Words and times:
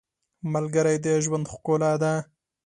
•ملګری 0.53 0.97
د 1.05 1.07
ژوند 1.23 1.45
ښکلا 1.53 1.91
ده. 2.01 2.13